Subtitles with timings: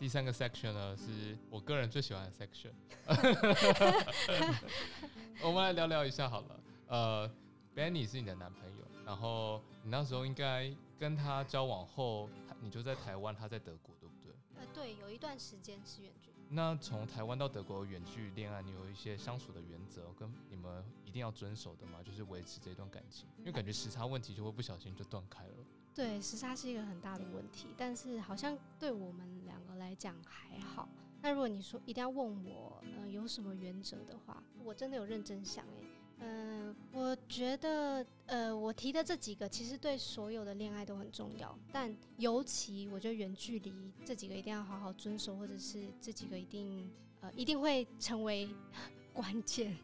[0.00, 2.72] 第三个 section 呢，是我个人最喜欢的 section。
[5.44, 6.58] 我们来聊聊一下好了。
[6.86, 7.30] 呃
[7.76, 14.32] ，Benny 是你的男朋友，然后你那时候应该跟他交往后，他你就在台湾，他在德国，对不对？
[14.56, 16.36] 呃，对，有一段时间是远距离。
[16.48, 22.02] 那从台湾到德国远距离恋爱，你有一些相处的原则跟你们一定要遵守的吗？
[22.02, 25.54] 就是维持这段感情，因为感觉时差问题就会不小心就断开了。
[25.94, 30.88] 对，时差是一个很大的问题，但是好像对我们两个来讲还好。
[31.22, 35.84] 那如果你说一定要问我，呃，有什么原则的话，我真的有认真想诶。
[36.22, 48.48] 嗯，我觉得，呃，我提的这几个其实对所有的恋爱都很重要，但尤其我觉得远距离这几个一定要好好遵守，或者是这几个一定，呃，一定会成为
[49.12, 49.76] 关键。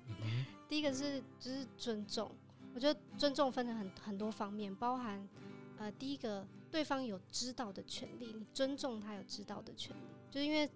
[0.69, 2.31] 第一个是就是尊重，
[2.75, 5.27] 我觉得尊重分成很很多方面，包含，
[5.79, 10.69] 呃，第一个对方有知道的权利，你尊重他有知道的权利，就是因为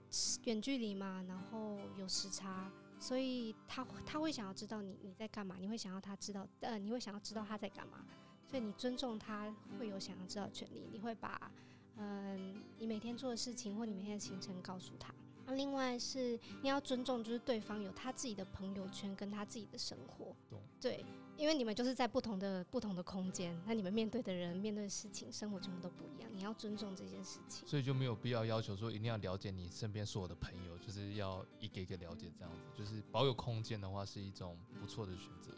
[0.45, 2.71] 远距离嘛，然后有时差。
[2.99, 8.05] 所以他他会想要知道你你在干嘛，你会想要他知道，呃，你会想要知道他在干嘛，
[8.47, 11.51] 所以你尊重他会有想要知道的权利，你会把
[11.97, 15.15] 嗯你每天做的事情或你每天的行程告诉他。
[15.51, 20.35] 那另外是你要尊重，就是对方有他自己的朋友圈跟他自己的生活，
[20.81, 21.05] 对。
[21.37, 26.31] 因为你们就是在不同的不同的空间，那你们面对的人、面对的事情、生活全部都不一样。
[26.35, 32.61] 你要尊重这件事情，所以就没有必要要求说一定要了解你身边所有的朋友，就是要一个一个了解这样子。
[32.77, 35.51] 就是保有空间的话，是一种不错的选择。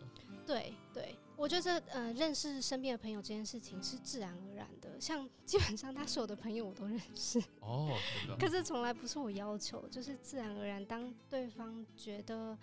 [0.46, 5.00] 对对，我觉得呃，认识身边的朋友这件事情是自然而然的。
[5.00, 7.96] 像 基本上他所有的朋友我都认识哦，
[8.38, 10.84] 可是从来不是我要求，就是自然而然。
[10.84, 12.56] 当对方觉得。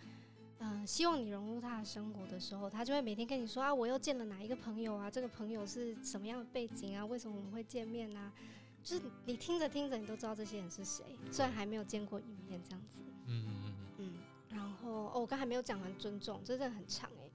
[0.61, 5.09] 嗯，希望你融入他的生活的时候，他就会每天跟你说啊，我又见了哪一个朋友啊？
[5.09, 7.05] 这个朋友是什么样的背景啊？
[7.05, 8.29] 为什么我们会见面啊？
[8.83, 12.99] 就是你听着听着，你都知道这些人是谁，虽然还没有见过一面这样子。
[13.27, 14.13] 嗯嗯嗯嗯。
[14.49, 17.28] 然后哦，我刚还没有讲完尊重，这真的很长哎。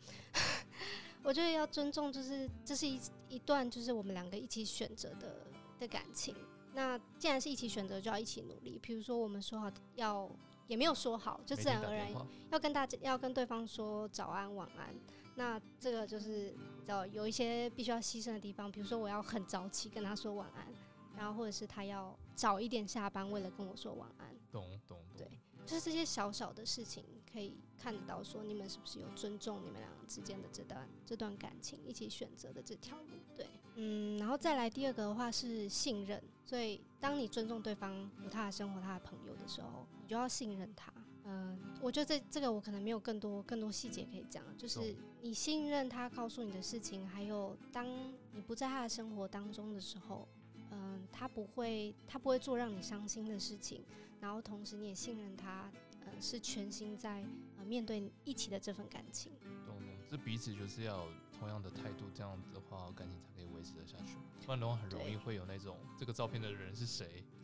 [1.25, 5.47] 我觉得要尊重，就是这是一一段，就是我们两个一起选择的
[5.81, 6.37] 的感情。
[6.75, 8.79] 那既然是一起选择，就要一起努力。
[8.81, 10.31] 比如说，我们说好要。
[10.67, 12.11] 也没有说好，就自然而然
[12.51, 14.95] 要跟大家要跟对方说早安晚安。
[15.35, 20.67] 那这个就是叫有一些必须要牺牲的地方，比如说我要很早起跟他说晚安，
[21.15, 24.35] 然后或者是他要早一点下班，为了跟我说晚安。
[24.51, 25.29] 懂懂对，
[25.67, 33.09] 就是这些小小的事情可以看得到，说你们是不是有尊重你们两个之间的这段这段感情，一起选择的这条路。
[33.37, 36.23] 对，嗯，然后再来第二个的话是信任。
[36.47, 40.93] 所以当你尊重对方有他的生活、他的朋友的时候，你就要信任他。
[41.25, 47.87] 嗯，我觉得这这个我可能没有更多更多细节可以讲，就是你信任他告诉你的事情，还有当
[48.33, 50.29] 你不在他的生活当中的时候。
[50.71, 53.85] 嗯，他不会，他不会做让你伤心的事情。
[54.21, 55.81] 然后同时你也信任他，嗯，
[56.21, 57.25] 是全心在
[57.59, 59.33] 呃面对一起的这份感情。
[59.67, 61.07] 懂懂，这彼此就是要
[61.39, 64.17] 同样的态度，这样子的话感情才可以维持得下去。
[64.45, 67.25] 不然的话很容易会有那种这个照片的人是谁，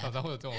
[0.00, 0.54] 常常会有这种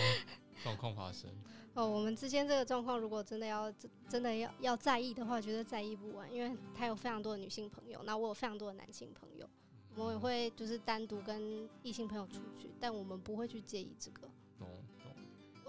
[0.64, 1.30] 状况发生。
[1.74, 3.72] 哦，我们之间这个状况，如果真的要
[4.09, 9.50] 真的要要在意的话，觉得在意不完，因为他有非常多的女性朋友，那我有非常多的男性朋友。
[9.96, 14.31] 我们也会就是单独跟异性朋友出去，但我们不会去介意这个。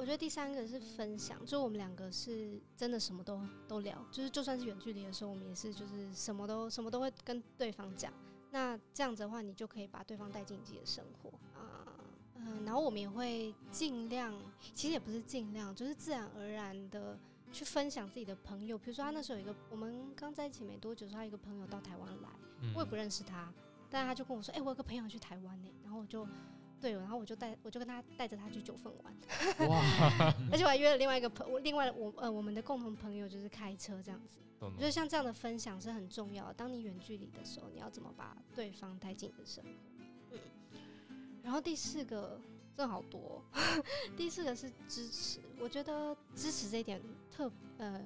[0.02, 8.12] 我觉得第三个是分享，就我们两个是真的什么都都聊，就是就算是远距离的时候，我们也是就是什么都什么都会跟对方讲。
[8.50, 11.86] 那这样子的话，你就可以把对方带进自己的生活啊，
[12.34, 14.34] 嗯，然后我们也会尽量，
[14.74, 17.16] 其实也不是尽量，就是自然而然的
[17.52, 18.76] 去分享自己的朋友。
[18.76, 22.28] 比如说他那时候有一个，我们刚在一起没多久，他一个朋友到台湾来，
[22.74, 23.54] 我也不认识他。
[23.88, 26.26] 但他就跟我说：“哎，我有个朋友去台湾呢。”然后我就，
[26.82, 29.68] 对，然后我就带，我就跟他带着他去九份玩。
[29.68, 29.80] 哇！
[30.50, 34.40] 而且我还约了另外一个朋，我另外我呃我们的共同朋友就是开车这样子。
[34.58, 36.54] 我觉得像这样的分享是很重要的。
[36.54, 39.70] 当你远距离的时候，你要怎么把对方带进你的生活？
[40.32, 40.38] 嗯。
[41.44, 42.40] 然后第四个，
[42.76, 43.40] 正好多。
[44.18, 47.48] 第四个是支持，我觉得支持这一点特
[47.78, 48.04] 呃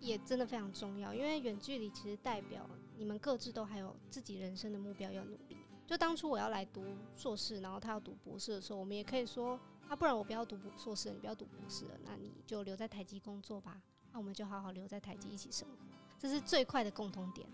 [0.00, 2.68] 也真的非常重要，因为远距离其实代表。
[2.98, 5.55] 你们各自都还有自己人生的目标要努力。
[5.86, 6.82] 就当初我要来读
[7.14, 13.80] 硕士，然后他要读博士的时候，我们也可以说，啊，不然我不要读硕士，你不要读博士了，那你就留在台积工作吧。
[14.12, 15.74] 那我们就好好留在台积一起生活，
[16.18, 17.46] 这是最快的共同点。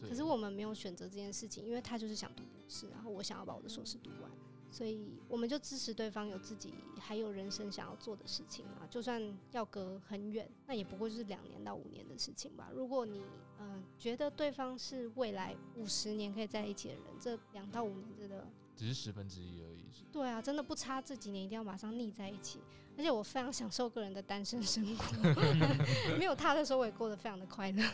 [0.00, 4.30] 可是我们没有选择这件事情，因为他就是想读博士，然后我想要把我的硕士读完，
[4.74, 9.22] 所以我们就支持对方有自己还有人生想要做的事情啊，就算
[9.52, 12.70] 要隔很远，那也不过就是两年到五年的事情吧。
[12.74, 13.22] 如果你
[13.60, 18.44] 嗯、呃觉得对方是未来五十年可以在一起的人，这两到五年真的
[18.74, 19.84] 只是十分之一而已。
[19.92, 22.58] 是对啊，真的不差这几年一定要马上腻在一起。
[22.96, 25.42] 而且我非常享受个人的单身生活，
[26.18, 27.84] 没有他的时候我也过得非常的快乐。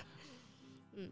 [0.92, 1.10] 嗯，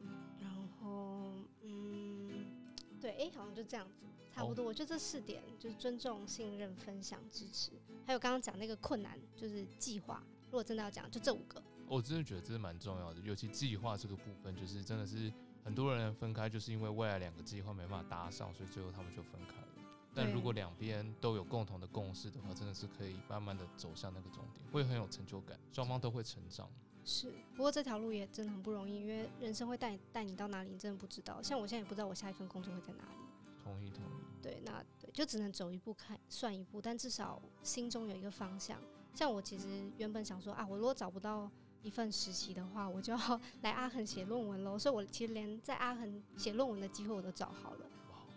[3.18, 4.64] 哎、好像就这样子，差不多。
[4.64, 7.72] 我觉得这四点就是尊重、信任、分享、支持，
[8.06, 10.22] 还有刚刚讲那个困难，就是计划。
[10.46, 11.62] 如果真的要讲，就这五个。
[11.86, 15.32] 我真的觉得这是蛮重要的，尤其计划这个部分，就是真的是
[15.64, 19.68] 很多人分开，就是因为未来两个计划没办法搭上，所以最后他们就分开了。
[20.14, 26.68] 但如果两边都有共同的共识的话，真的是可以慢慢的走向那个终点，会很有成就感，双方都会成长。
[27.04, 31.40] 是，不过这条路也真的很不容易，因为人生会带你带你到哪里，你真的不知道。
[31.42, 33.18] 像我现在也不知道我下一份工作会在哪里。
[33.62, 34.08] 同意同意。
[34.42, 38.78] 对，那对，就只能走一步看算一步，但至少心中有一个方向。
[39.14, 41.50] 像我其实原本想说啊，我如果找不到
[41.82, 44.78] 一份实习的话，我就要 来阿恒写论文喽。
[44.78, 47.86] 所以我其实连在阿恒写论文的机会我都找好了，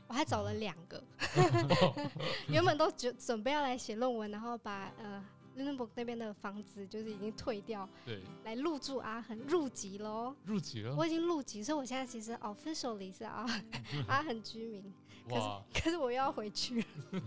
[0.08, 1.04] 我还找了两个
[2.50, 5.24] 原本都准准备要来写论文，然后把呃
[5.58, 10.36] Lindenburg 那边的房子就是已经退掉，对，来入住阿恒入籍喽。
[10.46, 13.46] 入籍了我，已经入籍，所以我现在其实 officially 是阿
[14.08, 14.94] 阿恒居民，
[15.28, 16.88] 可是哇，可是我又要回去了。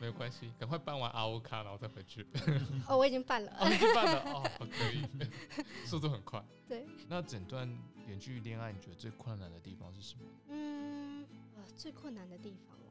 [0.00, 2.24] 没有关系，赶快办完 RO 卡，然后再回去。
[2.86, 3.50] 哦，我已经办了。
[3.58, 5.04] 哦，已经办了，哦，可以，
[5.84, 6.40] 速度很快。
[6.68, 7.68] 对，那整段
[8.06, 10.20] 远距离恋爱，你觉得最困难的地方是什么？
[10.50, 11.26] 嗯，
[11.56, 12.87] 呃，最困难的地方哦，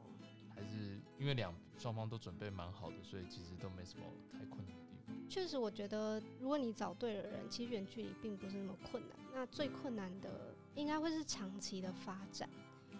[0.58, 5.14] 还是因为两双方都准备蛮好的，所以其实都没什么太困难的地方。
[5.28, 9.16] 确实，我觉得如果你找对了人，其实远距离并不是那么困难。
[9.32, 12.48] 那最困难的应该会是长期的发展，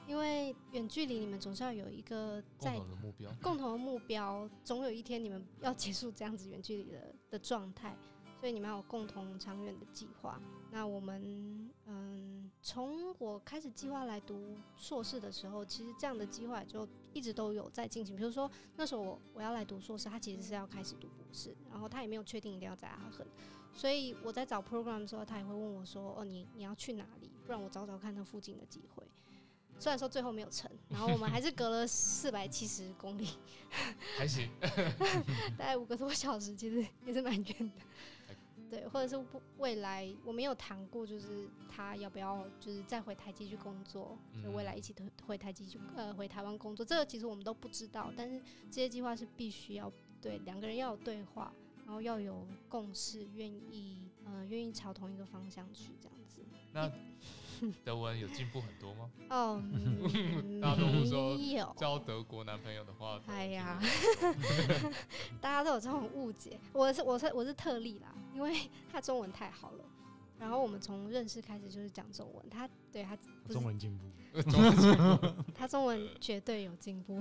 [0.07, 7.97] 因为远距离你们总是要有一个共同的目标，共同的目标，总有一天你们要结束这样子远距离的的状态，
[8.39, 10.41] 所以你们要有共同长远的计划。
[10.71, 18.15] 那我们嗯，从我开始计划来读硕士的时候，其实这样的计划就一直都有在进行。
[18.15, 23.27] 比如说那时候我我要来读硕士，他其实是要开始读博士，然后他也没有确定一定要在阿恒，
[23.73, 27.31] 所以我在找 program 的时候，他也会问我说：“哦，你你要去哪里？
[27.47, 29.03] 不然我找找看那附近的机会。”
[29.81, 33.29] 虽然说最后没有成，然后我们还是隔了四百七十公里，
[34.19, 34.51] 还行。
[35.57, 37.81] 大概五个多小时，其实也是蛮远的。
[38.71, 51.53] 对，或者是不未来我们有谈过，就是他要不要就是再回台积去工作，就未来一起回回台积去呃回台湾工作，这个其实我们都不知道，但是这些计划是必须要对两个人要有对话，
[51.85, 56.43] 然后要有共识，愿意呃愿意朝同一个方向去这样子。
[56.73, 56.91] 那
[57.85, 59.11] 德文有进步很多吗？
[59.31, 63.81] 哦， 嗯大家都会说没有，交德国男朋友的话，哎呀
[65.41, 66.59] 大家都有这种误解。
[66.73, 69.85] 我是我是我是特例啦，因为他中文太好了。
[70.39, 73.19] 然后我们从认识开始就是讲中文，他对他
[73.51, 75.45] 中文进步，中文进步。
[75.53, 77.21] 他中文绝对有进步。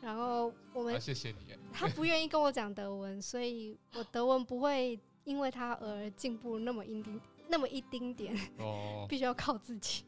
[0.00, 1.36] 然后我啊，们谢谢你。
[1.72, 10.04] 他不愿意跟我讲德文，所以我德文不会因为他而进步那么一丁那么一丁点，哦， 必须要靠自己。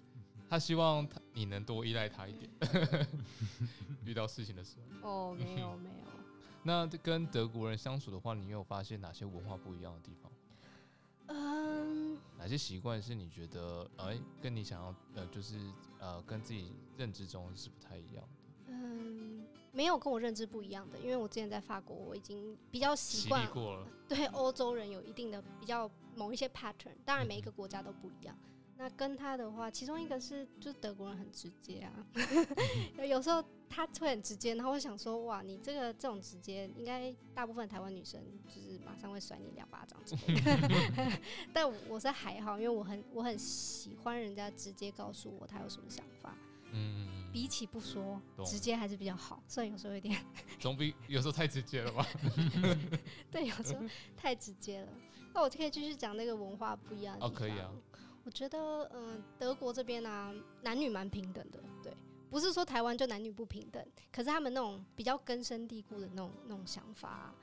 [0.49, 2.51] 他希望他你能多依赖他一点，
[4.05, 5.09] 遇到事情的时候。
[5.09, 6.07] 哦，没有没有。
[6.65, 10.31] 那跟德国人相处的话，你有发现哪些文化不一样的地方？
[11.29, 15.59] 嗯，哪些习惯是你觉得，哎、跟你想要，呃，就是
[15.99, 18.42] 呃，跟自己认知中是不太一样的？
[19.73, 28.37] 嗯，没有跟我认知不一样的，因为我之前在法国，我已经比较习惯过了， 对欧洲人有一定的比较某一些 pattern，当然每一个国家都不一样。
[28.77, 31.93] 那跟他的话，其中一个是就是德国人很直接啊，
[33.07, 41.21] 有时候他会很直接，然后我想说，哇，你这个这种直接，应该大部分台湾女生就是马上会甩你两巴掌之类的。
[41.53, 46.37] 但我是还好，因为我很我很喜欢人家直接告诉我他有什么想法，
[47.33, 49.43] 比起不说，直接还是比较好。
[49.49, 52.07] 虽然有时候有点嗯 总比有时候太直接了吧？
[53.31, 53.81] 对，有时候
[54.17, 54.89] 太直接了。
[55.35, 57.49] 那我可以继续讲那个文化不一样的哦地方。
[57.49, 57.71] 可以啊。
[58.25, 61.93] 我觉得，嗯、德国这边啊，男女蛮平等的，对，
[62.31, 67.35] 不是说台湾就男女不平等，可是他们那种比较根深蒂固的那种那种想法啊、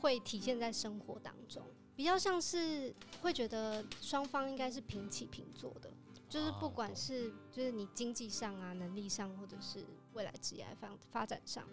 [0.00, 1.62] 会体现在生活当中，
[1.94, 5.92] 比较像是会觉得双方应该是平起平坐的，
[6.34, 11.64] 就是啊不管是就是你经济上啊、能力上，或者是未来职业发发展上。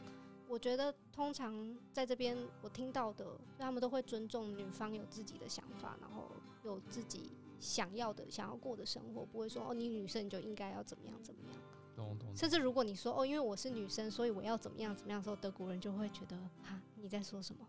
[0.48, 3.26] 我觉得通常在这边我听到的，
[3.58, 6.30] 他们都会尊重女方有自己的想法，然后
[6.64, 11.60] 有自己想要的、想要过的生活，不会说哦，你女生你就应该要怎么样怎么样。
[11.96, 12.36] 懂懂。
[12.36, 17.68] 甚至如果你说哦，因为我是女生，所以我要怎么样怎么样的时候，德国人就会觉得哈你在说什么？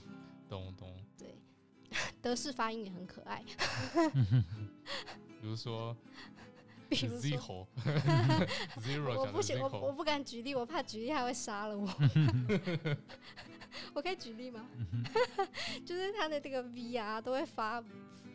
[0.48, 1.04] 懂懂。
[1.18, 1.38] 对，
[2.22, 3.42] 德式发音也很可爱，
[5.40, 5.96] 比如说
[6.88, 7.66] 比如说。
[8.80, 11.88] zero 我不行，我我不敢举例，我怕举例他会杀了我。
[13.94, 14.66] 我可以举例吗？
[15.86, 17.76] 就是他的这个 V 啊，都会发，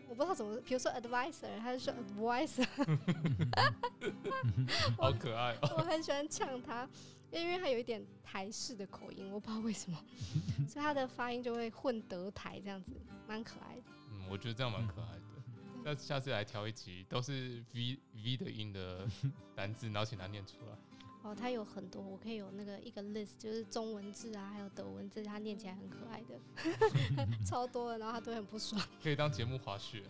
[0.08, 2.66] 我不知道怎么，比如说 advisor，他就说 advisor，
[4.98, 5.76] 好可爱哦。
[5.78, 6.88] 我很喜欢呛他，
[7.42, 9.98] 因为他有一点台式的口音，我不知道为什么，
[10.68, 12.92] 所以他的发音就会混德台这样子，
[13.28, 13.84] 蛮可爱的。
[14.12, 15.22] 嗯，我觉得这样蛮可爱的。
[15.84, 19.08] 那下次来挑一集都是 V V 的音的
[19.56, 20.76] 单字，然后请他念出来。
[21.22, 28.80] 哦，它有很多，我可以有那个一个 list，就是中文字啊，还有德文字，它念起来很可爱的， 超多的，然后他都很不爽。
[29.02, 30.04] 可以当节目滑雪。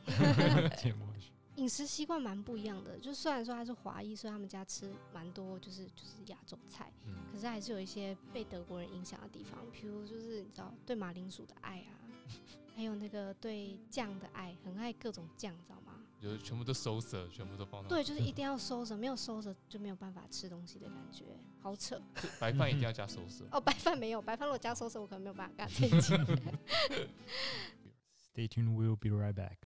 [0.77, 11.95] 芥末是饮食习惯蛮不一样的，就虽然说他是华裔，所以他们家吃蛮多就是就是亚洲菜，嗯，可是还是有一些被德国人影响的地方，比如就是你知道对马铃薯的爱啊，
[12.75, 15.93] 还有那个对酱的爱，很爱各种酱，知道吗？
[16.21, 21.25] 就是全部都收色，全部都放到对，就是一 定要收着，没有收着就没有办法吃东西的感觉，
[21.61, 22.01] 好扯。
[22.39, 23.45] 白饭一定要加收色。
[23.51, 26.13] 哦，白饭没有，白饭如果加收拾，我可能没有办法干这一集。
[28.33, 29.53] Stay tuned, we'll be right back.